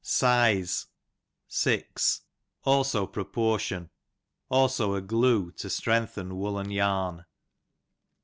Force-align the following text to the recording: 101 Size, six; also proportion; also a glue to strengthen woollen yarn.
101 0.03 0.07
Size, 0.65 0.87
six; 1.47 2.21
also 2.63 3.05
proportion; 3.05 3.91
also 4.49 4.95
a 4.95 5.01
glue 5.03 5.51
to 5.51 5.69
strengthen 5.69 6.39
woollen 6.39 6.71
yarn. 6.71 7.23